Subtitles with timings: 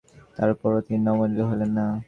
[0.37, 1.85] তারপরও তিনি নমনীয় হলেন না।